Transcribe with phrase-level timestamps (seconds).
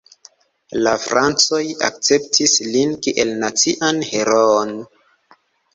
[0.87, 4.79] La francoj akceptis lin kiel nacian heroon.